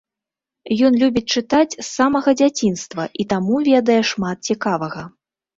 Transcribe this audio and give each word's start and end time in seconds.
Ён 0.87 0.93
любіць 1.01 1.33
чытаць 1.41 1.75
з 1.75 1.85
самага 1.97 2.33
дзяцінства 2.39 3.03
і 3.25 3.29
таму 3.35 3.55
ведае 3.71 3.99
шмат 4.15 4.37
цікавага. 4.53 5.07